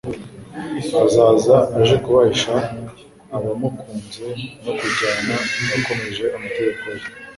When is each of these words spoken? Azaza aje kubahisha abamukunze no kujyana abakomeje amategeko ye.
Azaza 1.03 1.55
aje 1.79 1.95
kubahisha 2.03 2.53
abamukunze 3.35 4.25
no 4.63 4.71
kujyana 4.79 5.35
abakomeje 5.65 6.23
amategeko 6.37 6.83
ye. 6.97 7.05